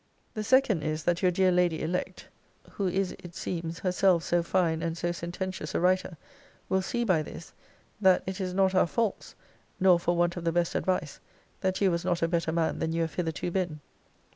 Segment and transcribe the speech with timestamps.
[0.33, 2.27] The second is, that your dear lady elect
[2.71, 6.17] (who is it seems herself so fine and so sententious a writer)
[6.69, 7.53] will see by this,
[8.01, 9.35] that it is not our faults,
[9.79, 11.19] nor for want of the best advice,
[11.59, 13.79] that you was not a better man than you have hitherto been.